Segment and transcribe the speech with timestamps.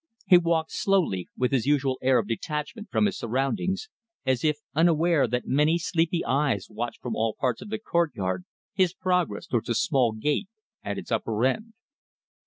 [0.25, 3.87] He walked slowly, with his usual air of detachment from his surroundings,
[4.25, 8.95] as if unaware that many sleepy eyes watched from all parts of the courtyard his
[8.95, 10.47] progress towards a small gate
[10.83, 11.73] at its upper end.